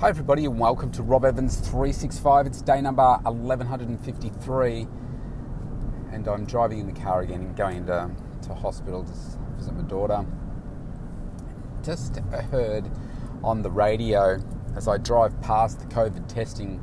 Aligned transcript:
Hi, 0.00 0.08
everybody, 0.08 0.46
and 0.46 0.58
welcome 0.58 0.90
to 0.92 1.02
Rob 1.02 1.26
Evans 1.26 1.56
365. 1.56 2.46
It's 2.46 2.62
day 2.62 2.80
number 2.80 3.02
1153, 3.24 4.86
and 6.10 6.26
I'm 6.26 6.46
driving 6.46 6.78
in 6.78 6.86
the 6.86 6.98
car 6.98 7.20
again 7.20 7.42
and 7.42 7.54
going 7.54 7.84
to, 7.84 8.10
to 8.44 8.54
hospital 8.54 9.04
to 9.04 9.12
visit 9.58 9.74
my 9.74 9.82
daughter. 9.82 10.24
Just 11.82 12.16
heard 12.50 12.90
on 13.44 13.60
the 13.60 13.70
radio 13.70 14.42
as 14.74 14.88
I 14.88 14.96
drive 14.96 15.38
past 15.42 15.80
the 15.80 15.86
COVID 15.94 16.28
testing 16.28 16.82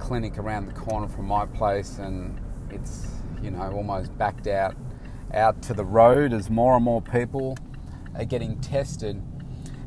clinic 0.00 0.36
around 0.36 0.66
the 0.66 0.72
corner 0.72 1.06
from 1.06 1.26
my 1.26 1.46
place, 1.46 1.98
and 1.98 2.40
it's 2.70 3.06
you 3.40 3.52
know 3.52 3.70
almost 3.70 4.18
backed 4.18 4.48
out 4.48 4.74
out 5.32 5.62
to 5.62 5.74
the 5.74 5.84
road 5.84 6.32
as 6.32 6.50
more 6.50 6.74
and 6.74 6.84
more 6.84 7.02
people 7.02 7.56
are 8.16 8.24
getting 8.24 8.60
tested 8.60 9.22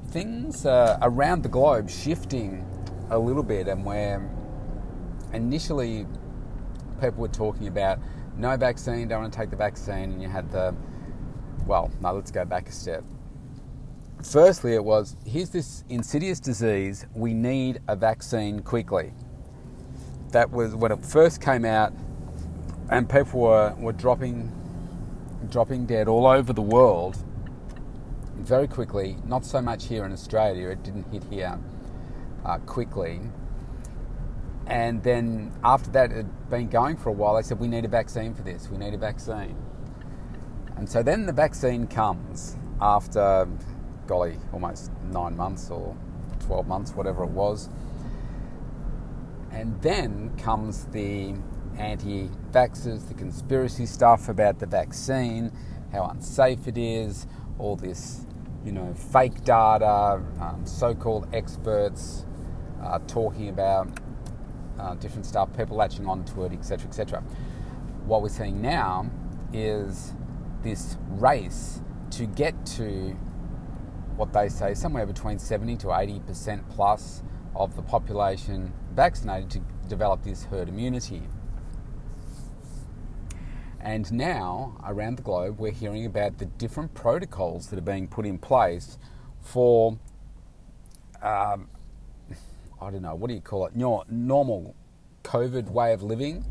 things 0.09 0.65
around 0.65 1.43
the 1.43 1.49
globe 1.49 1.89
shifting 1.89 2.65
a 3.09 3.19
little 3.19 3.43
bit, 3.43 3.67
and 3.67 3.85
where 3.85 4.27
initially 5.33 6.05
people 7.01 7.21
were 7.21 7.27
talking 7.27 7.67
about 7.67 7.99
no 8.37 8.57
vaccine, 8.57 9.07
don't 9.07 9.21
want 9.21 9.33
to 9.33 9.39
take 9.39 9.49
the 9.49 9.55
vaccine, 9.55 10.11
and 10.11 10.21
you 10.21 10.27
had 10.27 10.51
the 10.51 10.75
well, 11.65 11.91
no, 12.01 12.13
let's 12.13 12.31
go 12.31 12.45
back 12.45 12.69
a 12.69 12.71
step. 12.71 13.03
Firstly, 14.23 14.73
it 14.73 14.83
was 14.83 15.17
here's 15.25 15.49
this 15.49 15.83
insidious 15.89 16.39
disease, 16.39 17.05
we 17.13 17.33
need 17.33 17.79
a 17.87 17.95
vaccine 17.95 18.59
quickly. 18.59 19.13
That 20.31 20.51
was 20.51 20.75
when 20.75 20.91
it 20.91 21.05
first 21.05 21.41
came 21.41 21.65
out, 21.65 21.93
and 22.89 23.09
people 23.09 23.41
were, 23.41 23.73
were 23.77 23.93
dropping, 23.93 24.51
dropping 25.49 25.85
dead 25.85 26.07
all 26.07 26.27
over 26.27 26.53
the 26.53 26.61
world 26.61 27.17
very 28.35 28.67
quickly, 28.67 29.17
not 29.25 29.45
so 29.45 29.61
much 29.61 29.87
here 29.87 30.05
in 30.05 30.11
Australia, 30.11 30.69
it 30.69 30.83
didn't 30.83 31.11
hit 31.11 31.23
here 31.25 31.57
uh, 32.45 32.57
quickly. 32.59 33.21
And 34.67 35.03
then 35.03 35.51
after 35.63 35.91
that, 35.91 36.11
it 36.11 36.17
had 36.17 36.49
been 36.49 36.69
going 36.69 36.97
for 36.97 37.09
a 37.09 37.13
while, 37.13 37.35
they 37.35 37.43
said, 37.43 37.59
We 37.59 37.67
need 37.67 37.85
a 37.85 37.89
vaccine 37.89 38.33
for 38.33 38.41
this, 38.41 38.69
we 38.69 38.77
need 38.77 38.93
a 38.93 38.97
vaccine. 38.97 39.55
And 40.75 40.89
so 40.89 41.01
then 41.01 41.25
the 41.25 41.33
vaccine 41.33 41.87
comes 41.87 42.57
after, 42.81 43.47
golly, 44.07 44.37
almost 44.51 44.91
nine 45.11 45.37
months 45.37 45.69
or 45.69 45.95
12 46.45 46.67
months, 46.67 46.91
whatever 46.91 47.23
it 47.23 47.29
was. 47.29 47.69
And 49.51 49.81
then 49.81 50.35
comes 50.37 50.85
the 50.85 51.35
anti 51.77 52.29
vaxxers, 52.51 53.07
the 53.07 53.13
conspiracy 53.13 53.85
stuff 53.85 54.27
about 54.27 54.59
the 54.59 54.65
vaccine, 54.65 55.51
how 55.91 56.05
unsafe 56.07 56.67
it 56.67 56.77
is, 56.77 57.25
all 57.59 57.75
this, 57.75 58.25
you 58.63 58.71
know, 58.71 58.93
fake 58.93 59.43
data, 59.43 60.21
um, 60.39 60.61
so-called 60.65 61.27
experts 61.33 62.25
uh, 62.83 62.99
talking 63.07 63.49
about 63.49 63.87
uh, 64.79 64.95
different 64.95 65.25
stuff, 65.25 65.49
people 65.55 65.77
latching 65.77 66.05
onto 66.07 66.43
it, 66.43 66.51
etc., 66.51 66.87
etc. 66.87 67.23
What 68.05 68.21
we're 68.21 68.29
seeing 68.29 68.61
now 68.61 69.09
is 69.53 70.13
this 70.61 70.97
race 71.09 71.81
to 72.11 72.25
get 72.25 72.65
to 72.65 73.15
what 74.15 74.33
they 74.33 74.49
say 74.49 74.73
somewhere 74.73 75.05
between 75.05 75.39
70 75.39 75.77
to 75.77 75.93
80 75.93 76.19
percent 76.21 76.69
plus 76.69 77.23
of 77.55 77.75
the 77.75 77.81
population 77.81 78.73
vaccinated 78.93 79.49
to 79.51 79.61
develop 79.87 80.23
this 80.23 80.45
herd 80.45 80.69
immunity. 80.69 81.23
And 83.85 84.11
now, 84.11 84.75
around 84.83 85.19
the 85.19 85.21
globe, 85.21 85.59
we're 85.59 85.71
hearing 85.71 86.07
about 86.07 86.39
the 86.39 86.45
different 86.45 86.95
protocols 86.95 87.67
that 87.67 87.77
are 87.77 87.83
being 87.83 88.07
put 88.07 88.25
in 88.25 88.39
place 88.39 88.97
for, 89.41 89.99
um, 91.21 91.69
I 92.81 92.89
don't 92.89 93.03
know, 93.03 93.13
what 93.13 93.27
do 93.27 93.35
you 93.35 93.41
call 93.41 93.67
it? 93.67 93.73
Your 93.75 94.03
normal 94.09 94.75
COVID 95.23 95.69
way 95.69 95.93
of 95.93 96.01
living. 96.01 96.43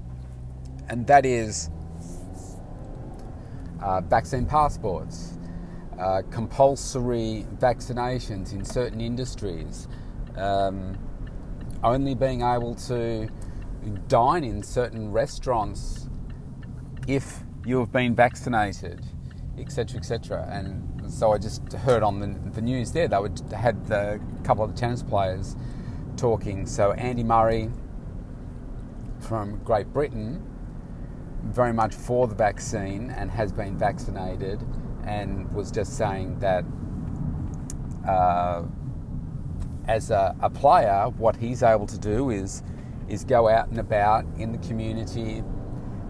And 0.89 1.09
that 1.09 1.27
is 1.27 1.71
uh, 3.83 4.00
vaccine 4.03 4.47
passports, 4.47 5.37
uh, 5.99 6.23
compulsory 6.31 7.47
vaccinations 7.59 8.53
in 8.53 8.65
certain 8.65 9.00
industries, 9.00 9.89
um, 10.37 10.97
only 11.83 12.15
being 12.15 12.43
able 12.43 12.77
to 12.77 13.28
dine 14.06 14.44
in 14.44 14.62
certain 14.62 15.11
restaurants 15.11 16.09
if 17.06 17.41
you 17.65 17.78
have 17.78 17.92
been 17.92 18.15
vaccinated, 18.15 19.04
etc., 19.59 19.98
etc. 19.98 20.48
And 20.50 21.12
so 21.12 21.32
I 21.32 21.38
just 21.38 21.72
heard 21.72 22.03
on 22.03 22.20
the, 22.20 22.50
the 22.50 22.60
news 22.60 22.92
there 22.92 23.09
they 23.09 23.19
would, 23.19 23.41
had 23.53 23.76
a 23.91 24.20
couple 24.42 24.65
of 24.65 24.75
the 24.75 24.81
tennis 24.81 25.03
players 25.03 25.56
talking. 26.16 26.66
So 26.66 26.93
Andy 26.93 27.25
Murray 27.25 27.70
from 29.20 29.59
Great 29.64 29.93
Britain, 29.93 30.44
very 31.44 31.72
much 31.72 31.94
for 31.94 32.26
the 32.26 32.34
vaccine 32.34 33.10
and 33.10 33.31
has 33.31 33.53
been 33.53 33.78
vaccinated, 33.78 34.64
and 35.04 35.53
was 35.53 35.70
just 35.70 35.97
saying 35.97 36.38
that. 36.41 36.64
Uh, 38.06 38.64
as 39.87 40.10
a, 40.10 40.34
a 40.41 40.50
player, 40.50 41.10
what 41.16 41.37
he's 41.37 41.62
able 41.62 41.87
to 41.87 41.98
do 41.98 42.31
is 42.31 42.62
is 43.09 43.25
go 43.25 43.48
out 43.48 43.69
and 43.69 43.78
about 43.78 44.25
in 44.38 44.50
the 44.50 44.59
community, 44.59 45.43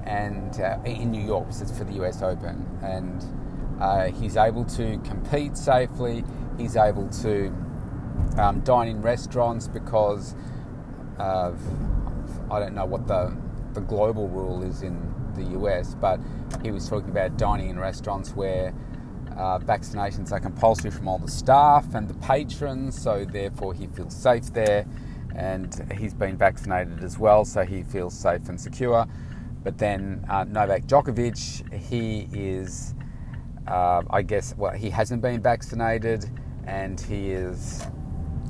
and 0.05 0.61
uh, 0.61 0.79
in 0.85 1.11
New 1.11 1.23
York, 1.23 1.49
it's 1.49 1.77
for 1.77 1.85
the 1.85 2.05
US 2.05 2.23
Open, 2.23 2.67
and 2.83 3.25
uh, 3.81 4.07
he's 4.07 4.37
able 4.37 4.65
to 4.65 4.99
compete 4.99 5.57
safely. 5.57 6.25
He's 6.59 6.77
able 6.77 7.09
to 7.09 7.49
um, 8.39 8.61
dine 8.61 8.89
in 8.89 9.03
restaurants 9.03 9.67
because 9.67 10.35
of, 11.19 11.61
I 12.51 12.61
don't 12.61 12.75
know 12.75 12.85
what 12.85 13.07
the 13.07 13.37
the 13.73 13.81
global 13.81 14.29
rule 14.29 14.63
is 14.63 14.83
in 14.83 15.13
the 15.35 15.43
US, 15.59 15.95
but 15.95 16.21
he 16.63 16.71
was 16.71 16.89
talking 16.89 17.11
about 17.11 17.37
dining 17.37 17.71
in 17.71 17.79
restaurants 17.79 18.35
where 18.35 18.73
uh, 19.37 19.59
vaccinations 19.59 20.31
are 20.31 20.39
compulsory 20.39 20.93
from 20.93 21.09
all 21.09 21.19
the 21.19 21.31
staff 21.31 21.95
and 21.95 22.09
the 22.09 22.15
patrons, 22.15 23.01
so 23.01 23.25
therefore 23.25 23.75
he 23.75 23.89
feels 23.89 24.15
safe 24.15 24.53
there, 24.53 24.87
and 25.35 25.93
he's 25.99 26.15
been 26.15 26.37
vaccinated 26.37 27.03
as 27.03 27.19
well, 27.19 27.45
so 27.45 27.65
he 27.65 27.83
feels 27.83 28.17
safe 28.17 28.49
and 28.49 28.61
secure. 28.61 29.07
But 29.65 29.79
then 29.79 30.25
uh, 30.29 30.45
Novak 30.45 30.85
Djokovic, 30.87 31.73
he 31.73 32.29
is, 32.33 32.95
uh, 33.67 34.03
I 34.11 34.21
guess, 34.21 34.55
well, 34.59 34.73
he 34.73 34.91
hasn't 34.91 35.23
been 35.23 35.41
vaccinated, 35.41 36.29
and 36.67 37.01
he 37.01 37.33
is. 37.33 37.83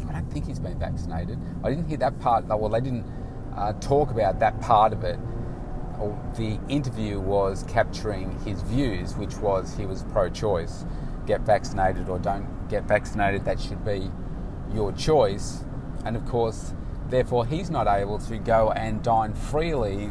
I 0.08 0.12
don't 0.12 0.30
think 0.32 0.46
he's 0.46 0.58
been 0.58 0.78
vaccinated. 0.78 1.38
I 1.62 1.70
didn't 1.70 1.88
hear 1.88 1.98
that 1.98 2.18
part. 2.18 2.46
Well, 2.46 2.68
they 2.68 2.80
didn't 2.80 3.06
uh, 3.56 3.74
talk 3.74 4.10
about 4.10 4.40
that 4.40 4.60
part 4.60 4.92
of 4.92 5.04
it. 5.04 5.18
The 6.36 6.58
interview 6.68 7.20
was 7.20 7.64
capturing 7.68 8.36
his 8.40 8.60
views, 8.62 9.16
which 9.16 9.36
was 9.36 9.76
he 9.76 9.86
was 9.86 10.02
pro-choice. 10.12 10.84
Get 11.26 11.42
vaccinated 11.42 12.08
or 12.08 12.18
don't 12.18 12.68
get 12.68 12.84
vaccinated. 12.84 13.44
That 13.44 13.60
should 13.60 13.84
be 13.84 14.10
your 14.74 14.90
choice. 14.92 15.64
And 16.04 16.16
of 16.16 16.26
course, 16.26 16.74
therefore, 17.08 17.46
he's 17.46 17.70
not 17.70 17.86
able 17.86 18.18
to 18.18 18.36
go 18.38 18.72
and 18.72 19.02
dine 19.02 19.34
freely 19.34 20.10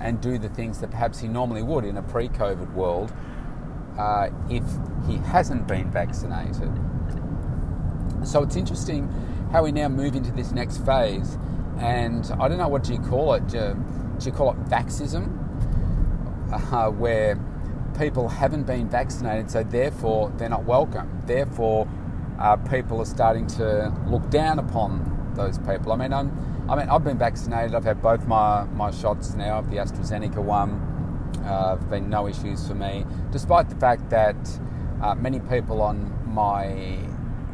and 0.00 0.20
do 0.20 0.38
the 0.38 0.48
things 0.48 0.80
that 0.80 0.90
perhaps 0.90 1.20
he 1.20 1.28
normally 1.28 1.62
would 1.62 1.84
in 1.84 1.96
a 1.96 2.02
pre 2.02 2.28
COVID 2.28 2.72
world 2.74 3.12
uh, 3.98 4.30
if 4.48 4.64
he 5.06 5.16
hasn't 5.16 5.66
been 5.66 5.90
vaccinated. 5.90 6.70
So 8.24 8.42
it's 8.42 8.56
interesting 8.56 9.08
how 9.52 9.64
we 9.64 9.72
now 9.72 9.88
move 9.88 10.14
into 10.14 10.30
this 10.32 10.52
next 10.52 10.84
phase. 10.84 11.38
And 11.78 12.30
I 12.38 12.48
don't 12.48 12.58
know 12.58 12.68
what 12.68 12.84
do 12.84 12.92
you 12.92 13.00
call 13.00 13.34
it? 13.34 13.46
Do, 13.48 13.76
do 14.18 14.26
you 14.26 14.32
call 14.32 14.52
it 14.52 14.64
vaxism? 14.66 15.36
Uh, 16.52 16.90
where 16.90 17.38
people 17.98 18.28
haven't 18.28 18.64
been 18.64 18.88
vaccinated, 18.88 19.50
so 19.50 19.62
therefore 19.62 20.32
they're 20.36 20.48
not 20.48 20.64
welcome. 20.64 21.22
Therefore, 21.26 21.88
uh, 22.38 22.56
people 22.56 23.00
are 23.00 23.06
starting 23.06 23.46
to 23.46 23.94
look 24.08 24.28
down 24.30 24.58
upon 24.58 25.32
those 25.36 25.58
people. 25.58 25.92
I 25.92 25.96
mean, 25.96 26.12
I'm 26.12 26.59
I 26.70 26.76
mean, 26.76 26.88
I've 26.88 27.02
been 27.02 27.18
vaccinated. 27.18 27.74
I've 27.74 27.82
had 27.84 28.00
both 28.00 28.28
my, 28.28 28.62
my 28.62 28.92
shots 28.92 29.34
now, 29.34 29.58
of 29.58 29.70
the 29.72 29.78
AstraZeneca 29.78 30.36
one. 30.36 30.86
Uh, 31.44 31.74
been 31.90 32.08
no 32.08 32.28
issues 32.28 32.68
for 32.68 32.76
me, 32.76 33.04
despite 33.32 33.68
the 33.68 33.74
fact 33.74 34.08
that 34.10 34.36
uh, 35.02 35.16
many 35.16 35.40
people 35.40 35.82
on 35.82 36.16
my 36.32 36.98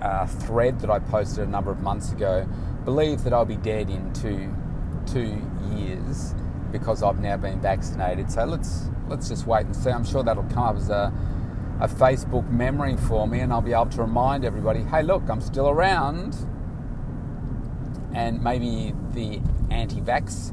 uh, 0.03 0.27
thread 0.27 0.79
that 0.81 0.91
I 0.91 0.99
posted 0.99 1.49
a 1.49 1.51
number 1.51 1.71
of 1.71 1.81
months 1.81 2.13
ago 2.13 2.47
believe 2.85 3.25
that 3.25 3.33
I'll 3.33 3.47
be 3.47 3.57
dead 3.57 3.89
in 3.89 4.13
two 4.13 4.55
two 5.07 5.41
years 5.75 6.35
because 6.71 7.03
I've 7.03 7.21
now 7.21 7.39
been 7.39 7.61
vaccinated. 7.61 8.31
So 8.31 8.45
let's 8.45 8.91
let's 9.09 9.29
just 9.31 9.47
wait 9.47 9.65
and 9.65 9.75
see. 9.75 9.91
I'm 9.91 10.05
sure 10.05 10.23
that'll 10.23 10.43
come 10.45 10.65
up 10.65 10.77
as 10.77 10.91
a 10.91 11.11
a 11.81 11.89
Facebook 11.89 12.51
memory 12.51 12.97
for 12.97 13.27
me, 13.27 13.41
and 13.41 13.51
I'll 13.51 13.63
be 13.63 13.73
able 13.73 13.87
to 13.87 14.03
remind 14.03 14.45
everybody, 14.45 14.83
hey, 14.83 15.03
look, 15.03 15.23
I'm 15.31 15.41
still 15.41 15.69
around 15.71 16.37
and 18.17 18.43
maybe 18.43 18.95
the 19.13 19.41
anti 19.71 20.01
vax 20.01 20.53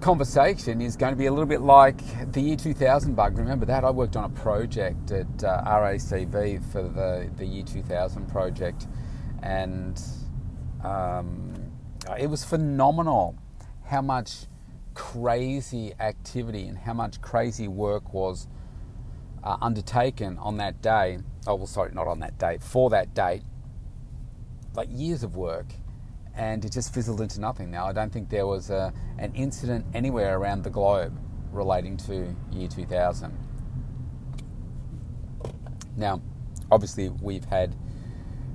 conversation 0.00 0.80
is 0.80 0.96
going 0.96 1.12
to 1.12 1.16
be 1.18 1.26
a 1.26 1.30
little 1.30 1.46
bit 1.46 1.62
like 1.62 2.32
the 2.32 2.40
year 2.40 2.56
2000 2.56 3.14
bug. 3.14 3.38
Remember 3.38 3.66
that? 3.66 3.84
I 3.84 3.90
worked 3.90 4.16
on 4.16 4.24
a 4.24 4.28
project 4.28 5.10
at 5.12 5.44
uh, 5.44 5.62
RACV 5.64 6.62
for 6.72 6.82
the, 6.82 7.30
the 7.36 7.46
year 7.46 7.64
2000 7.64 8.28
project, 8.28 8.86
and 9.42 10.00
Um, 10.84 11.72
it 12.18 12.28
was 12.28 12.44
phenomenal 12.44 13.36
how 13.86 14.02
much 14.02 14.46
crazy 14.94 15.94
activity 16.00 16.66
and 16.66 16.78
how 16.78 16.92
much 16.92 17.20
crazy 17.20 17.68
work 17.68 18.12
was 18.12 18.48
uh, 19.44 19.56
undertaken 19.60 20.38
on 20.38 20.56
that 20.58 20.82
day. 20.82 21.18
Oh, 21.46 21.54
well, 21.56 21.66
sorry, 21.66 21.92
not 21.92 22.08
on 22.08 22.20
that 22.20 22.38
day, 22.38 22.58
for 22.60 22.90
that 22.90 23.14
date. 23.14 23.42
Like 24.74 24.88
years 24.90 25.22
of 25.22 25.36
work, 25.36 25.66
and 26.34 26.64
it 26.64 26.72
just 26.72 26.94
fizzled 26.94 27.20
into 27.20 27.40
nothing. 27.40 27.70
Now, 27.70 27.86
I 27.86 27.92
don't 27.92 28.12
think 28.12 28.30
there 28.30 28.46
was 28.46 28.70
a, 28.70 28.92
an 29.18 29.34
incident 29.34 29.84
anywhere 29.94 30.38
around 30.38 30.62
the 30.64 30.70
globe 30.70 31.18
relating 31.52 31.96
to 31.98 32.34
year 32.50 32.68
2000. 32.68 33.36
Now, 35.96 36.22
obviously, 36.70 37.10
we've 37.10 37.44
had 37.44 37.76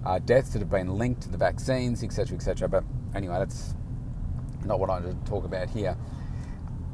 uh, 0.06 0.20
deaths 0.20 0.50
that 0.52 0.60
have 0.60 0.70
been 0.70 0.98
linked 0.98 1.22
to 1.22 1.30
the 1.30 1.38
vaccines, 1.38 2.04
etc., 2.04 2.36
etc. 2.36 2.68
But 2.68 2.84
anyway, 3.14 3.38
that's 3.38 3.76
not 4.66 4.80
what 4.80 4.90
I 4.90 5.00
want 5.00 5.26
to 5.26 5.30
talk 5.30 5.46
about 5.46 5.70
here. 5.70 5.96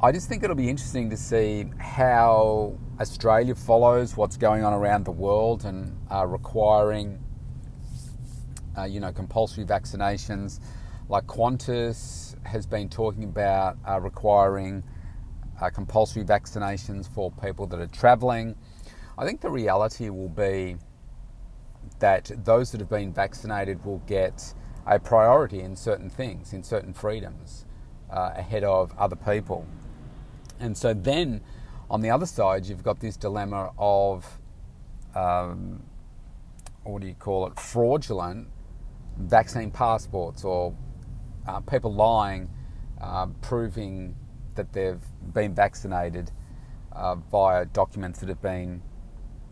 I 0.02 0.12
just 0.12 0.28
think 0.28 0.42
it'll 0.42 0.56
be 0.56 0.68
interesting 0.68 1.08
to 1.10 1.16
see 1.16 1.66
how 1.78 2.78
Australia 3.00 3.54
follows 3.54 4.16
what's 4.16 4.36
going 4.36 4.62
on 4.62 4.74
around 4.74 5.04
the 5.04 5.12
world 5.12 5.64
and 5.64 5.96
are 6.10 6.28
requiring, 6.28 7.23
uh, 8.76 8.84
you 8.84 9.00
know, 9.00 9.12
compulsory 9.12 9.64
vaccinations. 9.64 10.60
Like 11.08 11.26
Qantas 11.26 12.34
has 12.46 12.66
been 12.66 12.88
talking 12.88 13.24
about 13.24 13.76
uh, 13.88 14.00
requiring 14.00 14.82
uh, 15.60 15.70
compulsory 15.70 16.24
vaccinations 16.24 17.08
for 17.08 17.30
people 17.30 17.66
that 17.68 17.80
are 17.80 17.86
travelling. 17.86 18.56
I 19.16 19.24
think 19.24 19.40
the 19.40 19.50
reality 19.50 20.08
will 20.08 20.28
be 20.28 20.76
that 21.98 22.30
those 22.44 22.72
that 22.72 22.80
have 22.80 22.88
been 22.88 23.12
vaccinated 23.12 23.84
will 23.84 24.02
get 24.06 24.54
a 24.86 24.98
priority 24.98 25.60
in 25.60 25.76
certain 25.76 26.10
things, 26.10 26.52
in 26.52 26.62
certain 26.62 26.92
freedoms, 26.92 27.66
uh, 28.10 28.32
ahead 28.34 28.64
of 28.64 28.92
other 28.98 29.16
people. 29.16 29.66
And 30.58 30.76
so 30.76 30.94
then 30.94 31.40
on 31.90 32.00
the 32.00 32.10
other 32.10 32.26
side, 32.26 32.66
you've 32.66 32.82
got 32.82 33.00
this 33.00 33.16
dilemma 33.16 33.70
of 33.78 34.40
um, 35.14 35.82
what 36.82 37.00
do 37.00 37.08
you 37.08 37.14
call 37.14 37.46
it? 37.46 37.58
Fraudulent 37.58 38.48
vaccine 39.18 39.70
passports 39.70 40.44
or 40.44 40.74
uh, 41.46 41.60
people 41.60 41.92
lying, 41.92 42.48
uh, 43.00 43.26
proving 43.42 44.14
that 44.54 44.72
they've 44.72 45.02
been 45.32 45.54
vaccinated 45.54 46.30
uh, 46.92 47.16
via 47.16 47.64
documents 47.66 48.20
that 48.20 48.28
have 48.28 48.40
been, 48.42 48.80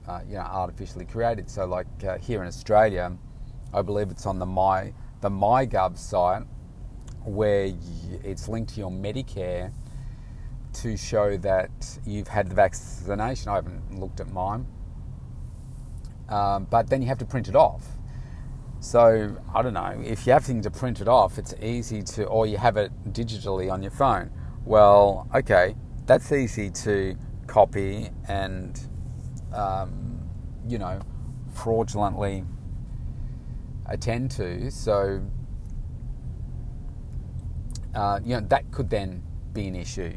uh, 0.09 0.20
you 0.29 0.35
know, 0.35 0.41
artificially 0.41 1.05
created. 1.05 1.50
So, 1.50 1.67
like 1.67 1.87
uh, 2.06 2.19
here 2.19 2.41
in 2.43 2.49
Australia, 2.49 3.17
I 3.75 3.82
believe 3.82 4.11
it's 4.11 4.26
on 4.26 4.38
the 4.38 4.47
my 4.47 4.93
the 5.20 5.31
MyGov 5.31 5.97
site 5.97 6.43
where 7.25 7.73
it's 8.25 8.49
linked 8.49 8.75
to 8.75 8.81
your 8.81 8.91
Medicare 8.91 9.73
to 10.73 10.97
show 10.97 11.37
that 11.37 11.99
you've 12.05 12.29
had 12.29 12.49
the 12.49 12.55
vaccination. 12.55 13.49
I 13.49 13.56
haven't 13.56 13.99
looked 13.99 14.20
at 14.20 14.31
mine, 14.32 14.67
um, 16.29 16.67
but 16.70 16.88
then 16.88 17.03
you 17.03 17.08
have 17.08 17.19
to 17.19 17.25
print 17.25 17.49
it 17.49 17.55
off. 17.55 17.87
So 18.82 19.37
I 19.55 19.62
don't 19.62 19.75
know 19.75 20.02
if 20.05 20.26
you 20.26 20.32
have 20.32 20.44
things 20.44 20.64
to 20.64 20.70
print 20.70 21.00
it 21.00 21.06
off, 21.06 21.38
it's 21.38 21.55
easy 21.62 22.02
to, 22.02 22.25
or 22.25 22.49
you 22.49 22.58
have 22.58 22.76
it 22.76 22.90
digitally 23.12 23.73
on 23.73 23.81
your 23.81 23.93
phone. 23.93 24.29
Well, 24.64 25.29
okay, 25.32 25.76
that's 26.05 26.32
easy 26.32 26.69
to 26.69 27.17
copy 27.46 28.11
and, 28.26 28.81
um, 29.55 30.29
you 30.67 30.79
know, 30.79 31.00
fraudulently 31.55 32.44
attend 33.87 34.32
to. 34.32 34.69
So, 34.73 35.23
uh, 37.94 38.19
you 38.25 38.34
know, 38.34 38.46
that 38.49 38.69
could 38.73 38.90
then 38.90 39.23
be 39.52 39.69
an 39.69 39.76
issue. 39.76 40.12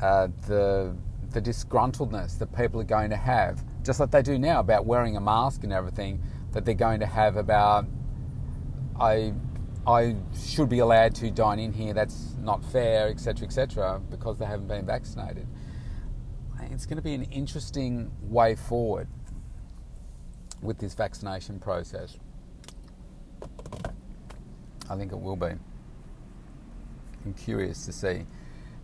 Uh, 0.00 0.28
the 0.46 0.96
the 1.32 1.42
disgruntledness 1.42 2.38
that 2.38 2.54
people 2.56 2.80
are 2.80 2.84
going 2.84 3.10
to 3.10 3.16
have, 3.16 3.62
just 3.82 4.00
like 4.00 4.10
they 4.10 4.22
do 4.22 4.38
now 4.38 4.60
about 4.60 4.86
wearing 4.86 5.16
a 5.16 5.20
mask 5.20 5.64
and 5.64 5.72
everything 5.72 6.22
that 6.54 6.64
they're 6.64 6.74
going 6.74 7.00
to 7.00 7.06
have 7.06 7.36
about 7.36 7.86
I 8.98 9.34
I 9.86 10.16
should 10.34 10.70
be 10.70 10.78
allowed 10.78 11.14
to 11.16 11.30
dine 11.30 11.58
in 11.58 11.72
here. 11.72 11.92
That's 11.92 12.34
not 12.40 12.64
fair, 12.64 13.08
etc., 13.08 13.46
etc., 13.46 14.00
because 14.10 14.38
they 14.38 14.46
haven't 14.46 14.68
been 14.68 14.86
vaccinated. 14.86 15.46
It's 16.70 16.86
going 16.86 16.96
to 16.96 17.02
be 17.02 17.12
an 17.12 17.24
interesting 17.24 18.10
way 18.22 18.54
forward 18.54 19.08
with 20.62 20.78
this 20.78 20.94
vaccination 20.94 21.58
process. 21.58 22.16
I 24.88 24.96
think 24.96 25.12
it 25.12 25.20
will 25.20 25.36
be. 25.36 25.52
I'm 27.26 27.34
curious 27.34 27.84
to 27.84 27.92
see 27.92 28.24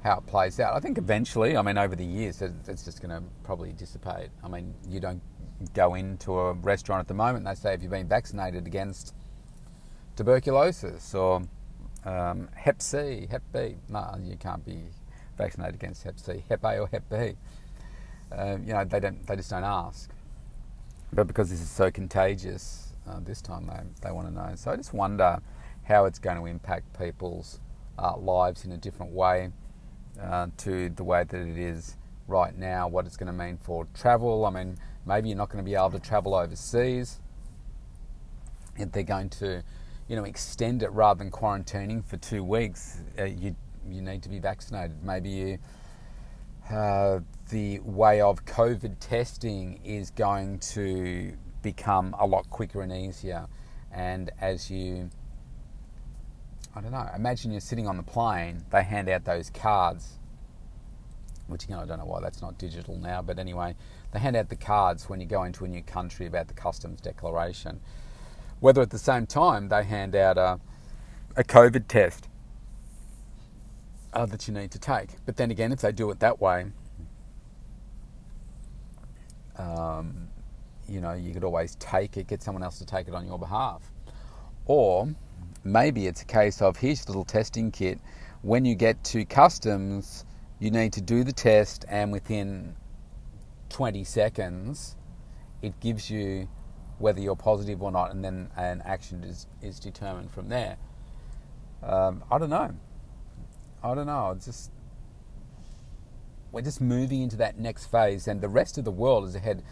how 0.03 0.19
it 0.19 0.27
plays 0.27 0.61
out. 0.61 0.75
I 0.75 0.81
think 0.81 0.99
eventually, 0.99 1.57
I 1.57 1.63
mean, 1.63 1.79
over 1.79 1.97
the 1.97 2.05
years, 2.05 2.43
it's 2.43 2.85
just 2.85 3.01
going 3.01 3.11
to 3.11 3.27
probably 3.43 3.73
dissipate. 3.73 4.29
I 4.45 4.49
mean, 4.49 4.75
you 4.87 5.01
don't 5.01 5.23
go 5.75 5.95
into 5.95 6.39
a 6.39 6.53
restaurant 6.53 7.01
at 7.01 7.09
the 7.09 7.15
moment, 7.15 7.45
they 7.45 7.55
say, 7.55 7.73
have 7.73 7.83
you 7.83 7.89
been 7.89 8.09
vaccinated 8.09 8.67
against 8.67 9.15
tuberculosis 10.17 11.15
or 11.15 11.43
um, 12.05 12.49
Hep 12.55 12.81
C, 12.83 13.27
Hep 13.31 13.43
B? 13.53 13.77
No, 13.89 14.17
you 14.23 14.37
can't 14.37 14.65
be 14.65 14.85
vaccinated 15.37 15.75
against 15.75 16.03
Hep 16.03 16.19
C, 16.19 16.45
Hep 16.49 16.65
A 16.65 16.79
or 16.79 16.89
Hep 16.89 17.09
B. 17.09 17.37
Uh, 18.33 18.59
you 18.65 18.73
know, 18.73 18.85
they 18.85 19.01
don't, 19.01 19.27
they 19.27 19.37
just 19.37 19.51
don't 19.51 19.65
ask. 19.65 20.11
But 21.12 21.27
because 21.27 21.51
this 21.51 21.61
is 21.61 21.71
so 21.71 21.91
contagious, 21.91 22.95
uh, 23.09 23.19
this 23.21 23.41
time 23.43 23.67
they, 23.67 24.09
they 24.09 24.12
want 24.12 24.29
to 24.29 24.35
know. 24.35 24.53
So 24.55 24.71
I 24.71 24.77
just 24.77 24.95
wonder 24.95 25.41
how 25.83 26.05
it's 26.05 26.19
going 26.19 26.37
to 26.37 26.47
impact 26.47 26.99
people's 26.99 27.61
uh, 27.99 28.17
lives 28.17 28.65
in 28.65 28.73
a 28.73 28.77
different 28.77 29.12
way 29.12 29.51
uh, 30.21 30.47
to 30.59 30.91
the 30.91 31.05
way 31.05 31.25
that 31.25 31.41
it 31.41 31.59
is 31.59 31.97
right 32.29 32.57
now, 32.57 32.87
what 32.87 33.07
it's 33.07 33.17
going 33.17 33.27
to 33.27 33.33
mean 33.33 33.59
for 33.59 33.87
travel. 33.93 34.45
I 34.47 34.51
mean, 34.51 34.79
maybe 35.06 35.29
you're 35.29 35.38
not 35.38 35.49
going 35.49 35.64
to 35.64 35.69
be 35.69 35.75
able 35.75 35.91
to 35.91 35.99
travel 35.99 36.35
overseas. 36.35 37.20
If 38.76 38.93
they're 38.93 39.02
going 39.02 39.31
to, 39.31 39.62
you 40.08 40.17
know, 40.17 40.25
extend 40.25 40.82
it 40.82 40.91
rather 40.93 41.19
than 41.19 41.31
quarantining 41.31 42.05
for 42.05 42.17
two 42.17 42.43
weeks, 42.44 43.02
uh, 43.19 43.25
you 43.25 43.56
you 43.88 44.02
need 44.02 44.23
to 44.23 44.29
be 44.29 44.38
vaccinated. 44.38 45.02
Maybe 45.02 45.31
you, 45.31 45.58
uh, 46.70 47.20
the 47.50 47.81
way 47.81 48.20
of 48.20 48.44
COVID 48.44 48.97
testing 49.00 49.81
is 49.85 50.11
going 50.11 50.61
to 50.75 51.32
become 51.62 52.14
a 52.19 52.26
lot 52.26 52.49
quicker 52.50 52.82
and 52.82 52.93
easier. 52.93 53.49
And 53.91 54.31
as 54.41 54.70
you, 54.70 55.11
I 56.75 56.81
don't 56.81 56.93
know, 56.93 57.08
imagine 57.17 57.50
you're 57.50 57.61
sitting 57.61 57.88
on 57.88 57.97
the 57.97 58.02
plane, 58.02 58.64
they 58.71 58.85
hand 58.85 59.09
out 59.09 59.25
those 59.25 59.50
cards 59.50 60.20
which 61.50 61.64
again 61.64 61.78
I 61.78 61.85
don't 61.87 61.99
know 61.99 62.07
why 62.07 62.21
that's 62.21 62.42
not 62.42 62.59
digital 62.59 62.97
now, 62.97 63.23
but 63.23 63.38
anyway, 63.38 63.75
they 64.12 64.19
hand 64.19 64.37
out 64.37 64.49
the 64.49 64.57
cards 64.57 65.09
when 65.09 65.21
you 65.21 65.26
go 65.26 65.45
into 65.45 65.64
a 65.64 65.69
new 65.69 65.83
country 65.83 66.26
about 66.26 66.49
the 66.49 66.54
customs 66.54 67.00
declaration. 67.00 67.80
Whether 68.61 68.83
at 68.83 68.90
the 68.90 68.99
same 68.99 69.26
time 69.26 69.69
they 69.69 69.85
hand 69.85 70.16
out 70.16 70.38
a, 70.38 70.61
a 71.37 71.45
COVID 71.45 71.88
test 71.88 72.28
uh, 74.12 74.26
that 74.26 74.49
you 74.49 74.54
need 74.54 74.71
to 74.73 74.78
take. 74.78 75.11
But 75.26 75.37
then 75.37 75.50
again, 75.50 75.73
if 75.73 75.80
they 75.80 75.92
do 75.92 76.11
it 76.11 76.21
that 76.21 76.40
way, 76.40 76.66
um, 79.57 80.28
you 80.88 81.00
know, 81.00 81.12
you 81.12 81.33
could 81.33 81.45
always 81.45 81.76
take 81.76 82.16
it, 82.16 82.26
get 82.26 82.42
someone 82.42 82.62
else 82.62 82.78
to 82.78 82.87
take 82.87 83.09
it 83.09 83.14
on 83.14 83.26
your 83.26 83.38
behalf. 83.38 83.83
Or 84.66 85.09
maybe 85.64 86.07
it's 86.07 86.23
a 86.23 86.26
case 86.26 86.62
of 86.62 86.76
here's 86.76 87.04
a 87.04 87.09
little 87.09 87.25
testing 87.25 87.71
kit. 87.71 88.00
When 88.42 88.64
you 88.64 88.75
get 88.75 89.02
to 89.04 89.25
customs, 89.25 90.25
you 90.61 90.71
need 90.71 90.93
to 90.93 91.00
do 91.00 91.25
the 91.25 91.33
test, 91.33 91.87
and 91.88 92.12
within 92.12 92.76
20 93.71 94.05
seconds, 94.05 94.95
it 95.62 95.81
gives 95.81 96.11
you 96.11 96.49
whether 96.99 97.19
you're 97.19 97.35
positive 97.35 97.83
or 97.83 97.90
not, 97.90 98.12
and 98.12 98.23
then 98.23 98.50
an 98.57 98.83
action 98.85 99.25
is, 99.25 99.47
is 99.62 99.81
determined 99.81 100.31
from 100.31 100.50
there. 100.50 100.76
Um, 101.83 102.23
I 102.31 102.38
don't 102.38 102.50
know. 102.50 102.75
I 103.83 103.95
don't 103.95 104.07
know. 104.07 104.33
It's 104.37 104.45
just 104.45 104.71
we're 106.52 106.61
just 106.61 106.81
moving 106.81 107.23
into 107.23 107.37
that 107.37 107.59
next 107.59 107.87
phase, 107.87 108.29
and 108.29 108.43
the 108.43 108.49
rest 108.49 108.76
of 108.76 108.85
the 108.85 108.90
world 108.90 109.25
is 109.25 109.35
ahead, 109.35 109.62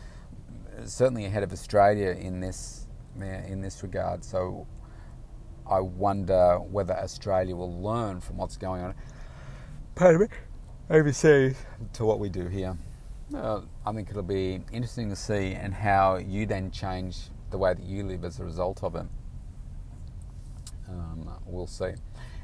certainly 0.86 1.26
ahead 1.26 1.42
of 1.42 1.52
Australia 1.52 2.10
in 2.12 2.40
this 2.40 2.86
in 3.20 3.60
this 3.60 3.82
regard. 3.82 4.24
So 4.24 4.66
I 5.68 5.80
wonder 5.80 6.58
whether 6.58 6.94
Australia 6.94 7.54
will 7.54 7.82
learn 7.82 8.20
from 8.20 8.38
what's 8.38 8.56
going 8.56 8.82
on. 8.82 8.94
Pardon 9.94 10.22
me 10.22 10.28
overseas 10.90 11.56
to 11.92 12.04
what 12.04 12.18
we 12.18 12.28
do 12.28 12.46
here. 12.46 12.76
Uh, 13.34 13.60
I 13.84 13.92
think 13.92 14.10
it'll 14.10 14.22
be 14.22 14.60
interesting 14.72 15.10
to 15.10 15.16
see 15.16 15.52
and 15.52 15.74
how 15.74 16.16
you 16.16 16.46
then 16.46 16.70
change 16.70 17.18
the 17.50 17.58
way 17.58 17.74
that 17.74 17.84
you 17.84 18.02
live 18.02 18.24
as 18.24 18.40
a 18.40 18.44
result 18.44 18.82
of 18.82 18.94
it. 18.94 19.06
Um, 20.88 21.30
we'll 21.44 21.66
see. 21.66 21.92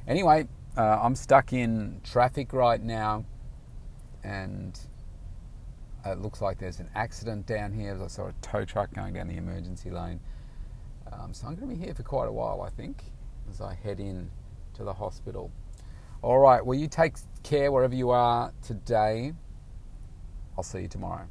Anyway, 0.06 0.46
uh, 0.76 0.98
I'm 1.02 1.14
stuck 1.14 1.52
in 1.54 2.00
traffic 2.04 2.52
right 2.52 2.82
now, 2.82 3.24
and 4.22 4.78
it 6.04 6.18
looks 6.18 6.42
like 6.42 6.58
there's 6.58 6.80
an 6.80 6.90
accident 6.94 7.46
down 7.46 7.72
here. 7.72 7.98
I 8.02 8.06
saw 8.08 8.28
a 8.28 8.34
tow 8.42 8.66
truck 8.66 8.92
going 8.92 9.14
down 9.14 9.28
the 9.28 9.36
emergency 9.36 9.90
lane. 9.90 10.20
Um, 11.10 11.32
so 11.32 11.46
I'm 11.46 11.54
going 11.54 11.70
to 11.70 11.74
be 11.76 11.82
here 11.82 11.94
for 11.94 12.02
quite 12.02 12.28
a 12.28 12.32
while, 12.32 12.60
I 12.60 12.68
think. 12.68 13.04
as 13.48 13.60
I 13.60 13.74
head 13.74 14.00
in 14.00 14.30
to 14.74 14.84
the 14.84 14.92
hospital. 14.92 15.50
All 16.24 16.38
right, 16.38 16.64
well, 16.64 16.78
you 16.78 16.88
take 16.88 17.16
care 17.42 17.70
wherever 17.70 17.94
you 17.94 18.08
are 18.08 18.50
today. 18.62 19.34
I'll 20.56 20.64
see 20.64 20.80
you 20.80 20.88
tomorrow. 20.88 21.26